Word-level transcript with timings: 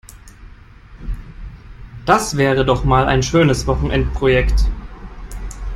Das 2.07 2.35
wäre 2.35 2.65
doch 2.65 2.83
mal 2.83 3.05
ein 3.07 3.21
schönes 3.21 3.67
Wochenendprojekt! 3.67 4.65